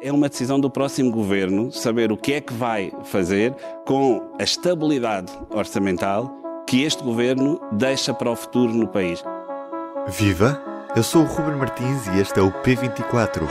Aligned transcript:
É 0.00 0.12
uma 0.12 0.28
decisão 0.28 0.60
do 0.60 0.70
próximo 0.70 1.10
governo 1.10 1.72
saber 1.72 2.12
o 2.12 2.18
que 2.18 2.34
é 2.34 2.40
que 2.40 2.52
vai 2.52 2.92
fazer 3.04 3.54
com 3.86 4.30
a 4.38 4.42
estabilidade 4.42 5.32
orçamental 5.50 6.30
que 6.66 6.82
este 6.82 7.02
governo 7.02 7.58
deixa 7.72 8.12
para 8.12 8.30
o 8.30 8.36
futuro 8.36 8.74
no 8.74 8.86
país. 8.86 9.22
Viva! 10.08 10.62
Eu 10.94 11.02
sou 11.02 11.22
o 11.22 11.26
Ruben 11.26 11.56
Martins 11.56 12.06
e 12.08 12.20
este 12.20 12.38
é 12.38 12.42
o 12.42 12.52
P24. 12.62 13.48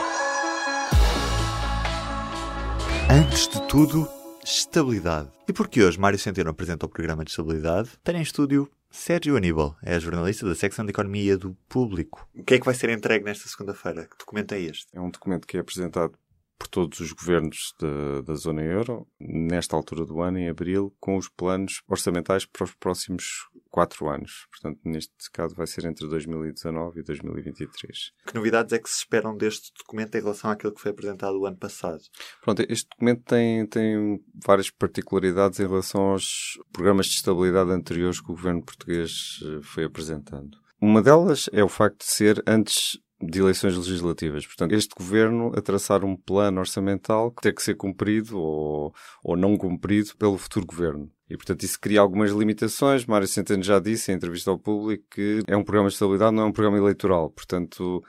Antes 3.09 3.47
de 3.47 3.61
tudo, 3.67 4.07
estabilidade. 4.43 5.29
E 5.47 5.53
porque 5.53 5.83
hoje 5.83 5.99
Mário 5.99 6.19
Centeno 6.19 6.51
apresenta 6.51 6.85
o 6.85 6.89
programa 6.89 7.23
de 7.23 7.31
estabilidade, 7.31 7.89
tem 8.03 8.17
em 8.17 8.21
estúdio 8.21 8.69
Sérgio 8.91 9.35
Aníbal, 9.35 9.75
é 9.83 9.99
jornalista 9.99 10.47
da 10.47 10.55
secção 10.55 10.85
de 10.85 10.91
Economia 10.91 11.37
do 11.37 11.55
Público. 11.67 12.27
O 12.33 12.43
que 12.43 12.53
é 12.53 12.59
que 12.59 12.65
vai 12.65 12.73
ser 12.73 12.89
entregue 12.89 13.25
nesta 13.25 13.49
segunda-feira? 13.49 14.05
Que 14.05 14.17
documento 14.17 14.53
é 14.53 14.59
este? 14.61 14.87
É 14.93 15.01
um 15.01 15.09
documento 15.09 15.45
que 15.45 15.57
é 15.57 15.59
apresentado 15.59 16.13
por 16.57 16.67
todos 16.67 16.99
os 16.99 17.11
governos 17.11 17.73
de, 17.79 18.21
da 18.23 18.35
zona 18.35 18.63
euro, 18.63 19.07
nesta 19.19 19.75
altura 19.75 20.05
do 20.05 20.21
ano, 20.21 20.37
em 20.37 20.49
abril, 20.49 20.95
com 20.99 21.17
os 21.17 21.29
planos 21.29 21.81
orçamentais 21.87 22.45
para 22.45 22.63
os 22.63 22.73
próximos 22.75 23.47
quatro 23.69 24.07
anos. 24.07 24.47
Portanto, 24.49 24.79
neste 24.85 25.29
caso 25.33 25.53
vai 25.53 25.67
ser 25.67 25.85
entre 25.85 26.07
2019 26.07 27.01
e 27.01 27.03
2023. 27.03 28.11
Que 28.25 28.33
novidades 28.33 28.71
é 28.71 28.79
que 28.79 28.89
se 28.89 28.99
esperam 28.99 29.35
deste 29.35 29.73
documento 29.77 30.15
em 30.15 30.21
relação 30.21 30.49
àquilo 30.49 30.73
que 30.73 30.81
foi 30.81 30.91
apresentado 30.91 31.37
o 31.37 31.45
ano 31.45 31.57
passado? 31.57 31.99
Pronto, 32.41 32.65
este 32.69 32.87
documento 32.89 33.23
tem, 33.25 33.67
tem 33.67 34.23
várias 34.45 34.69
particularidades 34.69 35.59
em 35.59 35.67
relação 35.67 36.11
aos 36.11 36.57
programas 36.71 37.07
de 37.07 37.15
estabilidade 37.15 37.71
anteriores 37.71 38.21
que 38.21 38.31
o 38.31 38.35
governo 38.35 38.63
português 38.63 39.39
eh, 39.43 39.59
foi 39.61 39.83
apresentando. 39.83 40.57
Uma 40.81 41.01
delas 41.01 41.49
é 41.51 41.63
o 41.63 41.69
facto 41.69 41.99
de 41.99 42.05
ser 42.05 42.43
antes 42.45 42.99
de 43.25 43.39
eleições 43.39 43.75
legislativas. 43.75 44.45
Portanto, 44.45 44.73
este 44.73 44.93
governo 44.95 45.51
a 45.55 45.61
traçar 45.61 46.03
um 46.03 46.15
plano 46.15 46.59
orçamental 46.59 47.31
que 47.31 47.41
tem 47.41 47.53
que 47.53 47.63
ser 47.63 47.75
cumprido 47.75 48.37
ou, 48.37 48.93
ou 49.23 49.35
não 49.35 49.57
cumprido 49.57 50.15
pelo 50.17 50.37
futuro 50.37 50.65
governo. 50.65 51.09
E, 51.29 51.35
portanto, 51.35 51.63
isso 51.63 51.79
cria 51.79 51.99
algumas 51.99 52.31
limitações. 52.31 53.05
Mário 53.05 53.27
Centeno 53.27 53.63
já 53.63 53.79
disse 53.79 54.11
em 54.11 54.15
entrevista 54.15 54.51
ao 54.51 54.59
público 54.59 55.03
que 55.11 55.41
é 55.47 55.57
um 55.57 55.63
programa 55.63 55.89
de 55.89 55.95
estabilidade, 55.95 56.35
não 56.35 56.43
é 56.43 56.45
um 56.45 56.51
programa 56.51 56.77
eleitoral. 56.77 57.31
Portanto, 57.31 58.03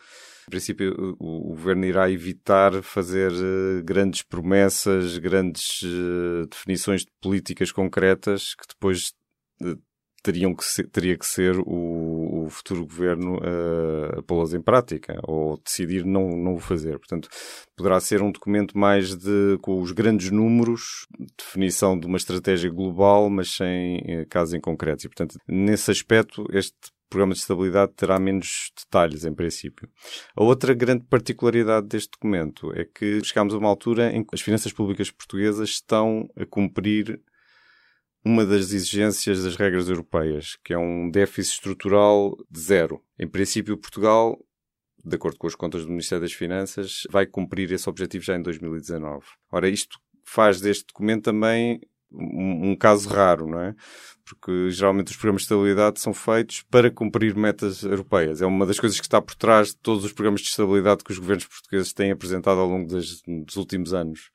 em 0.47 0.51
princípio, 0.51 1.17
o, 1.19 1.49
governo 1.49 1.87
irá 1.87 2.11
evitar 2.11 2.83
fazer 2.83 3.33
uh, 3.33 3.83
grandes 3.83 4.23
promessas, 4.23 5.19
grandes 5.19 5.83
uh, 5.83 6.47
definições 6.49 7.01
de 7.03 7.11
políticas 7.21 7.73
concretas 7.73 8.55
que 8.55 8.65
depois 8.69 9.13
uh, 9.63 9.77
teriam 10.23 10.55
que 10.55 10.65
ser, 10.65 10.89
teria 10.89 11.19
que 11.19 11.27
ser 11.27 11.59
o, 11.59 12.16
o 12.47 12.51
futuro 12.51 12.87
governo 12.87 13.39
a 14.17 14.23
pô-las 14.23 14.55
em 14.55 14.61
prática 14.61 15.19
ou 15.25 15.61
decidir 15.65 16.05
não, 16.05 16.29
não 16.31 16.55
o 16.55 16.61
fazer. 16.61 16.99
Portanto, 16.99 17.29
poderá 17.77 18.01
ser 18.01 18.23
um 18.23 18.31
documento 18.31 18.77
mais 18.79 19.15
de, 19.17 19.59
com 19.61 19.81
os 19.81 19.93
grandes 19.93 20.31
números, 20.31 21.07
definição 21.39 21.99
de 21.99 22.07
uma 22.07 22.17
estratégia 22.17 22.71
global, 22.71 23.29
mas 23.29 23.51
sem 23.51 24.03
eh, 24.07 24.25
casos 24.29 24.55
em 24.55 24.61
concretos. 24.61 25.05
E, 25.05 25.09
portanto, 25.09 25.39
nesse 25.47 25.91
aspecto, 25.91 26.47
este 26.53 26.75
programa 27.09 27.35
de 27.35 27.41
estabilidade 27.41 27.93
terá 27.95 28.19
menos 28.19 28.73
detalhes, 28.77 29.25
em 29.25 29.35
princípio. 29.35 29.89
A 30.37 30.43
outra 30.43 30.75
grande 30.75 31.05
particularidade 31.05 31.87
deste 31.87 32.11
documento 32.13 32.73
é 32.75 32.85
que 32.85 33.23
chegámos 33.25 33.55
a 33.55 33.59
uma 33.59 33.69
altura 33.69 34.15
em 34.15 34.25
que 34.25 34.35
as 34.35 34.41
finanças 34.41 34.73
públicas 34.73 35.11
portuguesas 35.11 35.71
estão 35.71 36.29
a 36.37 36.45
cumprir 36.45 37.21
uma 38.27 38.45
das 38.45 38.73
exigências 38.73 39.45
das 39.45 39.55
regras 39.55 39.89
europeias, 39.89 40.59
que 40.65 40.73
é 40.73 40.79
um 40.79 41.09
déficit 41.09 41.55
estrutural 41.55 42.37
de 42.51 42.59
zero. 42.59 43.01
Em 43.17 43.29
princípio, 43.29 43.79
Portugal, 43.79 44.37
de 45.05 45.15
acordo 45.15 45.39
com 45.39 45.47
as 45.47 45.55
contas 45.55 45.83
do 45.85 45.91
Ministério 45.91 46.23
das 46.23 46.33
Finanças, 46.33 47.05
vai 47.09 47.25
cumprir 47.25 47.71
esse 47.71 47.89
objetivo 47.89 48.25
já 48.25 48.35
em 48.35 48.43
2019. 48.43 49.25
Ora, 49.53 49.69
isto 49.69 50.01
faz 50.25 50.61
deste 50.61 50.89
documento 50.89 51.23
também 51.23 51.81
um, 52.11 52.71
um, 52.71 52.77
caso 52.77 53.09
raro, 53.09 53.47
não 53.47 53.61
é? 53.61 53.77
Porque 54.25 54.73
geralmente 54.73 55.13
os 55.13 55.17
programas 55.17 55.43
de 55.43 55.45
estabilidade 55.45 56.01
são 56.01 56.13
feitos 56.13 56.63
para 56.69 56.91
cumprir 56.91 57.37
metas 57.37 57.85
europeias. 57.85 58.43
É 58.43 58.47
uma 58.47 58.67
das 58.67 58.81
coisas 58.81 58.99
que 58.99 59.07
está 59.07 59.23
por 59.23 59.37
trás 59.37 59.69
de 59.69 59.77
todos 59.77 60.05
os 60.05 60.13
programas 60.13 60.41
de 60.41 60.49
estabilidade 60.49 61.05
que 61.05 61.13
os 61.13 61.19
governos 61.19 61.47
portugueses 61.47 61.93
têm 61.93 62.11
apresentado 62.11 62.59
ao 62.59 62.67
longo 62.67 62.89
das, 62.89 63.23
dos 63.25 63.55
últimos 63.55 63.95
anos. 63.95 64.33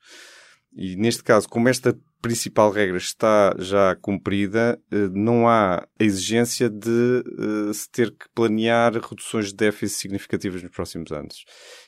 E 0.74 0.96
neste 0.96 1.22
caso, 1.22 1.46
como 1.46 1.68
esta 1.68 1.94
principal 2.22 2.70
regra 2.70 2.96
está 2.96 3.54
já 3.58 3.96
cumprida, 3.96 4.80
eh, 4.90 5.08
não 5.12 5.48
há 5.48 5.86
a 6.00 6.04
exigência 6.04 6.70
de 6.70 7.24
eh, 7.68 7.72
se 7.72 7.90
ter 7.90 8.12
que 8.12 8.26
planear 8.32 8.92
reduções 8.92 9.48
de 9.48 9.56
déficit 9.56 9.98
significativas 10.00 10.62
nos 10.62 10.70
próximos 10.70 11.10
anos. 11.10 11.44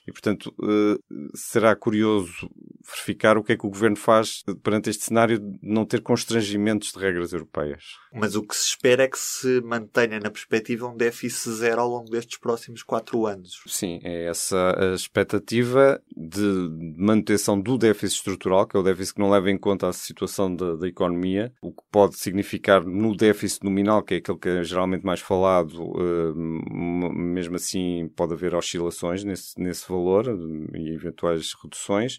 E, 0.06 0.12
portanto, 0.12 0.54
eh, 0.62 0.98
será 1.34 1.74
curioso 1.74 2.50
verificar 2.86 3.38
o 3.38 3.42
que 3.42 3.52
é 3.52 3.56
que 3.56 3.66
o 3.66 3.70
governo 3.70 3.96
faz 3.96 4.42
perante 4.62 4.90
este 4.90 5.04
cenário 5.04 5.38
de 5.38 5.58
não 5.62 5.86
ter 5.86 6.02
constrangimentos 6.02 6.92
de 6.92 6.98
regras 6.98 7.32
europeias. 7.32 7.82
Mas 8.12 8.36
o 8.36 8.42
que 8.42 8.54
se 8.54 8.68
espera 8.68 9.04
é 9.04 9.08
que 9.08 9.18
se 9.18 9.60
mantenha 9.62 10.20
na 10.20 10.30
perspectiva 10.30 10.86
um 10.86 10.96
déficit 10.96 11.50
zero 11.50 11.80
ao 11.80 11.88
longo 11.88 12.10
destes 12.10 12.38
próximos 12.38 12.82
quatro 12.82 13.26
anos. 13.26 13.62
Sim, 13.66 13.98
é 14.02 14.26
essa 14.26 14.74
a 14.78 14.94
expectativa 14.94 16.00
de 16.14 16.68
manutenção 16.98 17.58
do 17.58 17.78
déficit 17.78 18.18
estrutural, 18.18 18.66
que 18.66 18.76
é 18.76 18.80
o 18.80 18.82
déficit 18.82 19.14
que 19.14 19.20
não 19.20 19.30
leva 19.30 19.50
em 19.50 19.58
conta 19.58 19.88
a 19.88 19.92
situação 19.92 20.54
da, 20.54 20.76
da 20.76 20.86
economia, 20.86 21.52
o 21.62 21.72
que 21.72 21.82
pode 21.90 22.16
significar 22.16 22.84
no 22.84 23.16
déficit 23.16 23.64
nominal, 23.64 24.02
que 24.02 24.14
é 24.14 24.16
aquele 24.18 24.38
que 24.38 24.48
é 24.48 24.62
geralmente 24.62 25.04
mais 25.04 25.20
falado, 25.20 25.82
uh, 25.82 26.34
mesmo 26.34 27.56
assim 27.56 28.08
pode 28.14 28.34
haver 28.34 28.54
oscilações 28.54 29.24
nesse, 29.24 29.58
nesse 29.58 29.86
valor 29.94 30.26
e 30.74 30.94
eventuais 30.94 31.52
reduções, 31.62 32.18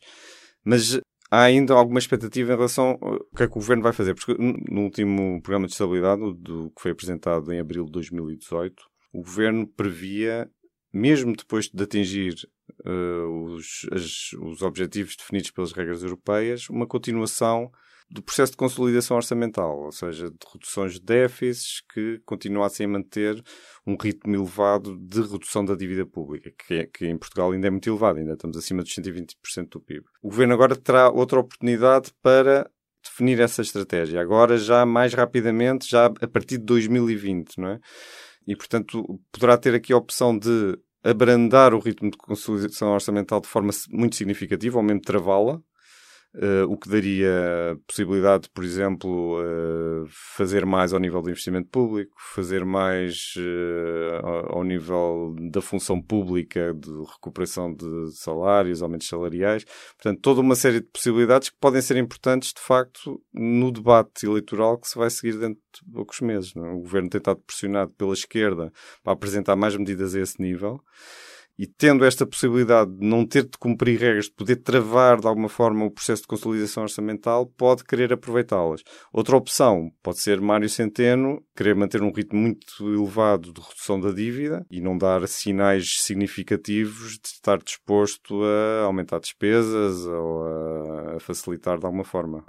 mas 0.63 0.99
há 1.29 1.43
ainda 1.43 1.73
alguma 1.73 1.99
expectativa 1.99 2.53
em 2.53 2.55
relação 2.55 2.97
ao 3.01 3.19
que 3.35 3.43
é 3.43 3.47
que 3.47 3.53
o 3.53 3.61
governo 3.61 3.83
vai 3.83 3.93
fazer, 3.93 4.15
porque 4.15 4.35
no 4.37 4.81
último 4.83 5.41
programa 5.41 5.67
de 5.67 5.73
estabilidade, 5.73 6.21
do 6.37 6.71
que 6.71 6.81
foi 6.81 6.91
apresentado 6.91 7.51
em 7.51 7.59
abril 7.59 7.85
de 7.85 7.91
2018, 7.91 8.83
o 9.13 9.21
governo 9.21 9.67
previa, 9.67 10.49
mesmo 10.93 11.35
depois 11.35 11.69
de 11.69 11.83
atingir 11.83 12.35
uh, 12.85 13.45
os, 13.45 13.87
as, 13.91 14.33
os 14.41 14.61
objetivos 14.61 15.15
definidos 15.15 15.51
pelas 15.51 15.71
regras 15.71 16.03
europeias, 16.03 16.69
uma 16.69 16.87
continuação 16.87 17.69
do 18.09 18.21
processo 18.21 18.51
de 18.51 18.57
consolidação 18.57 19.17
orçamental, 19.17 19.79
ou 19.79 19.91
seja, 19.91 20.29
de 20.29 20.37
reduções 20.53 20.93
de 20.93 21.01
déficits 21.01 21.81
que 21.93 22.21
continuassem 22.25 22.85
a 22.85 22.89
manter 22.89 23.43
um 23.85 23.95
ritmo 23.99 24.35
elevado 24.35 24.97
de 24.97 25.21
redução 25.21 25.65
da 25.65 25.75
dívida 25.75 26.05
pública, 26.05 26.51
que, 26.51 26.73
é, 26.75 26.85
que 26.85 27.05
em 27.07 27.17
Portugal 27.17 27.51
ainda 27.51 27.67
é 27.67 27.69
muito 27.69 27.89
elevado, 27.89 28.19
ainda 28.19 28.33
estamos 28.33 28.57
acima 28.57 28.83
dos 28.83 28.93
120% 28.93 29.69
do 29.71 29.81
PIB. 29.81 30.05
O 30.21 30.29
governo 30.29 30.53
agora 30.53 30.75
terá 30.75 31.09
outra 31.09 31.39
oportunidade 31.39 32.11
para 32.21 32.69
definir 33.03 33.39
essa 33.39 33.61
estratégia, 33.61 34.21
agora 34.21 34.57
já 34.57 34.85
mais 34.85 35.13
rapidamente, 35.13 35.89
já 35.89 36.05
a 36.05 36.27
partir 36.27 36.57
de 36.57 36.65
2020, 36.65 37.57
não 37.57 37.69
é? 37.69 37.79
E, 38.47 38.55
portanto, 38.55 39.19
poderá 39.31 39.57
ter 39.57 39.73
aqui 39.73 39.91
a 39.91 39.97
opção 39.97 40.37
de 40.37 40.77
abrandar 41.03 41.73
o 41.73 41.79
ritmo 41.79 42.09
de 42.09 42.17
consolidação 42.17 42.91
orçamental 42.91 43.39
de 43.39 43.47
forma 43.47 43.71
muito 43.89 44.15
significativa, 44.15 44.77
ou 44.77 44.83
mesmo 44.83 45.01
travá-la, 45.01 45.59
Uh, 46.37 46.69
o 46.69 46.75
que 46.75 46.89
daria 46.89 47.79
possibilidade, 47.87 48.49
por 48.49 48.65
exemplo, 48.65 49.39
uh, 49.39 50.05
fazer 50.09 50.65
mais 50.65 50.91
ao 50.91 50.99
nível 50.99 51.21
do 51.21 51.29
investimento 51.29 51.69
público, 51.69 52.13
fazer 52.35 52.65
mais 52.65 53.35
uh, 53.37 54.49
ao 54.49 54.61
nível 54.65 55.33
da 55.49 55.61
função 55.61 56.01
pública 56.01 56.73
de 56.73 56.91
recuperação 57.09 57.73
de 57.73 58.11
salários, 58.17 58.81
aumentos 58.81 59.07
salariais. 59.07 59.63
Portanto, 59.95 60.19
toda 60.19 60.41
uma 60.41 60.55
série 60.55 60.81
de 60.81 60.87
possibilidades 60.87 61.49
que 61.49 61.57
podem 61.57 61.81
ser 61.81 61.95
importantes, 61.95 62.51
de 62.51 62.61
facto, 62.61 63.21
no 63.33 63.71
debate 63.71 64.25
eleitoral 64.25 64.77
que 64.77 64.89
se 64.89 64.97
vai 64.97 65.09
seguir 65.09 65.37
dentro 65.39 65.61
de 65.85 65.93
poucos 65.93 66.19
meses. 66.19 66.53
Não? 66.53 66.65
É? 66.65 66.71
O 66.73 66.79
governo 66.79 67.09
tem 67.09 67.19
estado 67.19 67.39
pressionado 67.47 67.91
pela 67.91 68.13
esquerda 68.13 68.73
para 69.01 69.13
apresentar 69.13 69.55
mais 69.55 69.77
medidas 69.77 70.13
a 70.13 70.19
esse 70.19 70.41
nível 70.41 70.81
e 71.57 71.65
tendo 71.65 72.03
esta 72.03 72.25
possibilidade 72.25 72.91
de 72.91 73.05
não 73.05 73.25
ter 73.25 73.43
de 73.43 73.57
cumprir 73.57 73.99
regras, 73.99 74.25
de 74.25 74.33
poder 74.33 74.57
travar 74.57 75.19
de 75.19 75.27
alguma 75.27 75.49
forma 75.49 75.85
o 75.85 75.91
processo 75.91 76.23
de 76.23 76.27
consolidação 76.27 76.83
orçamental, 76.83 77.45
pode 77.45 77.83
querer 77.83 78.11
aproveitá-las. 78.11 78.81
Outra 79.11 79.37
opção 79.37 79.91
pode 80.03 80.19
ser 80.19 80.41
Mário 80.41 80.69
Centeno 80.69 81.41
querer 81.55 81.75
manter 81.75 82.01
um 82.01 82.11
ritmo 82.11 82.39
muito 82.39 82.65
elevado 82.81 83.53
de 83.53 83.61
redução 83.61 83.99
da 83.99 84.11
dívida 84.11 84.65
e 84.69 84.81
não 84.81 84.97
dar 84.97 85.25
sinais 85.27 85.97
significativos 85.99 87.13
de 87.13 87.27
estar 87.29 87.57
disposto 87.57 88.41
a 88.43 88.83
aumentar 88.83 89.19
despesas 89.19 90.05
ou 90.05 90.43
a 91.15 91.19
facilitar 91.19 91.79
de 91.79 91.85
alguma 91.85 92.03
forma. 92.03 92.43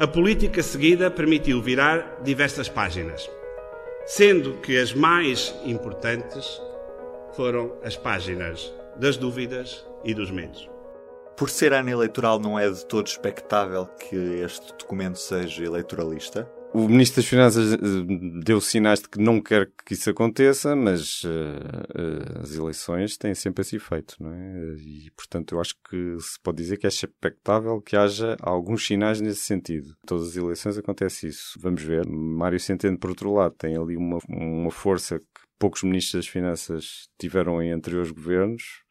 A 0.00 0.06
política 0.06 0.62
seguida 0.62 1.10
permitiu 1.10 1.62
virar 1.62 2.22
diversas 2.22 2.68
páginas, 2.68 3.30
sendo 4.06 4.54
que 4.54 4.76
as 4.76 4.92
mais 4.94 5.54
importantes 5.64 6.60
foram 7.34 7.76
as 7.82 7.96
páginas 7.96 8.72
das 8.96 9.16
dúvidas 9.16 9.86
e 10.04 10.14
dos 10.14 10.30
medos. 10.30 10.68
Por 11.36 11.48
ser 11.48 11.72
ano 11.72 11.90
eleitoral, 11.90 12.38
não 12.38 12.58
é 12.58 12.70
de 12.70 12.84
todo 12.86 13.06
expectável 13.06 13.86
que 13.86 14.16
este 14.16 14.68
documento 14.78 15.18
seja 15.18 15.64
eleitoralista? 15.64 16.48
O 16.74 16.88
Ministro 16.88 17.20
das 17.20 17.28
Finanças 17.28 17.74
eh, 17.74 17.76
deu 18.42 18.58
sinais 18.58 19.00
de 19.00 19.08
que 19.08 19.20
não 19.20 19.42
quer 19.42 19.70
que 19.84 19.92
isso 19.92 20.08
aconteça, 20.08 20.74
mas 20.74 21.22
uh, 21.22 21.28
uh, 21.28 22.42
as 22.42 22.54
eleições 22.54 23.18
têm 23.18 23.34
sempre 23.34 23.60
esse 23.60 23.76
efeito, 23.76 24.16
não 24.18 24.32
é? 24.32 24.76
E, 24.78 25.10
portanto, 25.14 25.54
eu 25.54 25.60
acho 25.60 25.74
que 25.90 26.16
se 26.18 26.40
pode 26.40 26.56
dizer 26.56 26.78
que 26.78 26.86
é 26.86 26.88
expectável 26.88 27.78
que 27.82 27.94
haja 27.94 28.38
alguns 28.40 28.86
sinais 28.86 29.20
nesse 29.20 29.40
sentido. 29.40 29.94
Todas 30.06 30.28
as 30.28 30.36
eleições 30.36 30.78
acontece 30.78 31.26
isso. 31.26 31.58
Vamos 31.60 31.82
ver. 31.82 32.06
Mário 32.06 32.58
Centeno, 32.58 32.98
por 32.98 33.10
outro 33.10 33.34
lado, 33.34 33.54
tem 33.58 33.76
ali 33.76 33.94
uma, 33.94 34.18
uma 34.26 34.70
força 34.70 35.18
que 35.18 35.41
poucos 35.62 35.84
Ministros 35.84 36.24
das 36.24 36.26
Finanças 36.26 37.08
tiveram 37.20 37.62
em 37.62 37.70
anteriores 37.70 38.10
governos. 38.10 38.82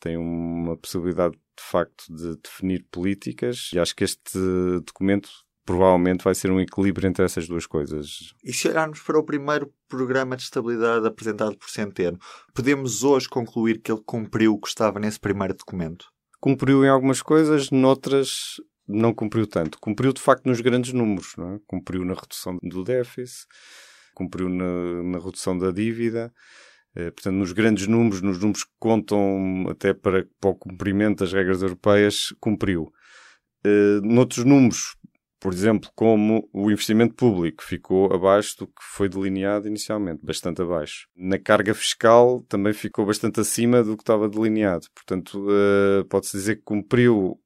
Tem 0.00 0.16
uma 0.16 0.76
possibilidade, 0.76 1.34
de 1.34 1.62
facto, 1.62 2.12
de 2.12 2.36
definir 2.42 2.84
políticas 2.90 3.70
e 3.72 3.78
acho 3.78 3.94
que 3.94 4.02
este 4.02 4.36
documento 4.84 5.30
provavelmente 5.64 6.24
vai 6.24 6.34
ser 6.34 6.50
um 6.50 6.60
equilíbrio 6.60 7.08
entre 7.08 7.24
essas 7.24 7.46
duas 7.46 7.66
coisas. 7.66 8.34
E 8.42 8.52
se 8.52 8.66
olharmos 8.66 9.00
para 9.00 9.16
o 9.16 9.22
primeiro 9.22 9.72
programa 9.88 10.36
de 10.36 10.42
estabilidade 10.42 11.06
apresentado 11.06 11.56
por 11.56 11.70
Centeno, 11.70 12.18
podemos 12.52 13.04
hoje 13.04 13.28
concluir 13.28 13.80
que 13.80 13.92
ele 13.92 14.02
cumpriu 14.04 14.54
o 14.54 14.60
que 14.60 14.68
estava 14.68 14.98
nesse 14.98 15.20
primeiro 15.20 15.54
documento? 15.54 16.06
Cumpriu 16.40 16.84
em 16.84 16.88
algumas 16.88 17.22
coisas, 17.22 17.70
noutras 17.70 18.56
não 18.88 19.14
cumpriu 19.14 19.46
tanto. 19.46 19.78
Cumpriu 19.80 20.12
de 20.12 20.20
facto 20.20 20.46
nos 20.46 20.60
grandes 20.60 20.92
números, 20.92 21.34
não 21.36 21.54
é? 21.54 21.60
cumpriu 21.64 22.04
na 22.04 22.14
redução 22.14 22.58
do 22.60 22.82
déficit, 22.82 23.46
cumpriu 24.16 24.48
na, 24.48 25.02
na 25.02 25.18
redução 25.18 25.56
da 25.56 25.70
dívida. 25.70 26.32
Eh, 26.96 27.10
portanto, 27.10 27.34
nos 27.34 27.52
grandes 27.52 27.86
números, 27.86 28.22
nos 28.22 28.38
números 28.40 28.64
que 28.64 28.70
contam 28.80 29.66
até 29.68 29.92
para, 29.92 30.26
para 30.40 30.50
o 30.50 30.54
cumprimento 30.54 31.18
das 31.18 31.32
regras 31.32 31.60
europeias, 31.60 32.34
cumpriu. 32.40 32.90
Uh, 33.64 34.00
noutros 34.02 34.44
números, 34.44 34.96
por 35.38 35.52
exemplo, 35.52 35.90
como 35.94 36.48
o 36.52 36.70
investimento 36.70 37.14
público 37.14 37.62
ficou 37.62 38.12
abaixo 38.14 38.56
do 38.60 38.66
que 38.66 38.82
foi 38.94 39.08
delineado 39.08 39.68
inicialmente, 39.68 40.24
bastante 40.24 40.62
abaixo. 40.62 41.06
Na 41.14 41.38
carga 41.38 41.74
fiscal 41.74 42.42
também 42.48 42.72
ficou 42.72 43.04
bastante 43.04 43.40
acima 43.40 43.82
do 43.82 43.96
que 43.96 44.02
estava 44.02 44.28
delineado. 44.28 44.86
Portanto, 44.94 45.46
uh, 45.48 46.04
pode-se 46.06 46.36
dizer 46.36 46.56
que 46.56 46.62
cumpriu 46.62 47.38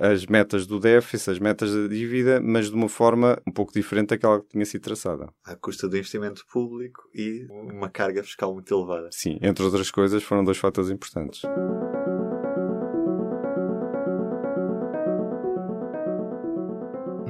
as 0.00 0.26
metas 0.26 0.66
do 0.66 0.78
déficit, 0.78 1.30
as 1.30 1.38
metas 1.38 1.72
da 1.74 1.86
dívida, 1.86 2.40
mas 2.40 2.68
de 2.68 2.74
uma 2.74 2.88
forma 2.88 3.40
um 3.46 3.52
pouco 3.52 3.72
diferente 3.72 4.08
daquela 4.08 4.40
que 4.40 4.48
tinha 4.48 4.64
sido 4.64 4.82
traçada. 4.82 5.28
À 5.44 5.56
custa 5.56 5.88
do 5.88 5.96
investimento 5.96 6.44
público 6.52 7.08
e 7.14 7.46
uma 7.50 7.88
carga 7.88 8.22
fiscal 8.22 8.52
muito 8.52 8.72
elevada. 8.74 9.08
Sim, 9.12 9.38
entre 9.40 9.64
outras 9.64 9.90
coisas, 9.90 10.22
foram 10.22 10.44
dois 10.44 10.58
fatores 10.58 10.90
importantes. 10.90 11.42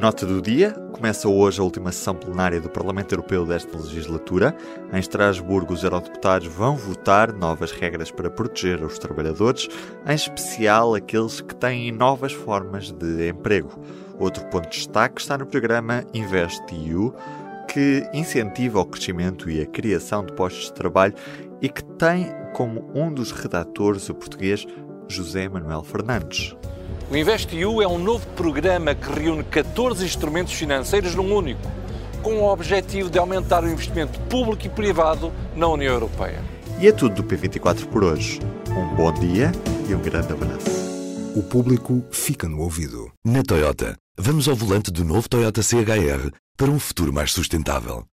Nota 0.04 0.26
do 0.26 0.42
dia: 0.42 0.70
começa 0.92 1.26
hoje 1.26 1.58
a 1.58 1.64
última 1.64 1.90
sessão 1.90 2.14
plenária 2.14 2.60
do 2.60 2.68
Parlamento 2.68 3.12
Europeu 3.12 3.46
desta 3.46 3.74
legislatura. 3.74 4.54
Em 4.92 4.98
Estrasburgo, 4.98 5.72
os 5.72 5.82
eurodeputados 5.82 6.46
vão 6.46 6.76
votar 6.76 7.32
novas 7.32 7.72
regras 7.72 8.10
para 8.10 8.28
proteger 8.28 8.84
os 8.84 8.98
trabalhadores, 8.98 9.66
em 10.06 10.14
especial 10.14 10.94
aqueles 10.94 11.40
que 11.40 11.54
têm 11.54 11.90
novas 11.90 12.34
formas 12.34 12.90
de 12.90 13.30
emprego. 13.30 13.80
Outro 14.18 14.44
ponto 14.50 14.68
de 14.68 14.76
destaque 14.76 15.22
está 15.22 15.38
no 15.38 15.46
programa 15.46 16.04
InvestEU, 16.12 17.14
que 17.66 18.06
incentiva 18.12 18.80
o 18.80 18.84
crescimento 18.84 19.48
e 19.48 19.62
a 19.62 19.66
criação 19.66 20.22
de 20.22 20.34
postos 20.34 20.66
de 20.66 20.74
trabalho 20.74 21.14
e 21.62 21.68
que 21.70 21.82
tem 21.82 22.30
como 22.52 22.90
um 22.94 23.10
dos 23.10 23.32
redatores 23.32 24.10
o 24.10 24.14
português 24.14 24.66
José 25.08 25.48
Manuel 25.48 25.82
Fernandes. 25.82 26.54
O 27.10 27.16
InvestEU 27.16 27.82
é 27.82 27.86
um 27.86 27.98
novo 27.98 28.26
programa 28.28 28.94
que 28.94 29.12
reúne 29.12 29.44
14 29.44 30.04
instrumentos 30.04 30.54
financeiros 30.54 31.14
num 31.14 31.34
único, 31.34 31.60
com 32.22 32.36
o 32.36 32.50
objetivo 32.50 33.10
de 33.10 33.18
aumentar 33.18 33.62
o 33.62 33.68
investimento 33.68 34.18
público 34.20 34.66
e 34.66 34.70
privado 34.70 35.30
na 35.54 35.68
União 35.68 35.92
Europeia. 35.92 36.42
E 36.80 36.88
é 36.88 36.92
tudo 36.92 37.16
do 37.16 37.24
P24 37.24 37.86
por 37.86 38.02
hoje. 38.02 38.40
Um 38.70 38.94
bom 38.96 39.12
dia 39.12 39.52
e 39.88 39.94
um 39.94 40.00
grande 40.00 40.32
abraço. 40.32 40.70
O 41.36 41.42
público 41.42 42.02
fica 42.10 42.48
no 42.48 42.60
ouvido. 42.60 43.12
Na 43.24 43.42
Toyota, 43.42 43.96
vamos 44.16 44.48
ao 44.48 44.56
volante 44.56 44.90
do 44.90 45.04
novo 45.04 45.28
Toyota 45.28 45.62
CHR 45.62 46.30
para 46.56 46.70
um 46.70 46.78
futuro 46.78 47.12
mais 47.12 47.32
sustentável. 47.32 48.04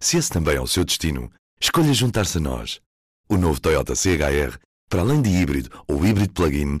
Se 0.00 0.16
esse 0.16 0.30
também 0.30 0.56
é 0.56 0.60
o 0.60 0.66
seu 0.66 0.84
destino, 0.84 1.30
escolha 1.60 1.94
juntar-se 1.94 2.38
a 2.38 2.40
nós. 2.40 2.80
O 3.28 3.36
novo 3.36 3.60
Toyota 3.60 3.94
CHR, 3.94 4.58
para 4.88 5.02
além 5.02 5.22
de 5.22 5.30
híbrido 5.30 5.70
ou 5.86 6.04
híbrido 6.04 6.32
plug-in, 6.32 6.80